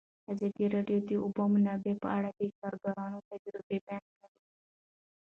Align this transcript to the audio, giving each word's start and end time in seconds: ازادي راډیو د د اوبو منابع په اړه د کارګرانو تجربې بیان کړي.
ازادي 0.31 0.65
راډیو 0.75 0.99
د 1.03 1.07
د 1.09 1.11
اوبو 1.23 1.43
منابع 1.53 1.93
په 2.03 2.07
اړه 2.17 2.29
د 2.39 2.41
کارګرانو 2.59 3.25
تجربې 3.29 3.77
بیان 3.87 4.05
کړي. 4.19 4.31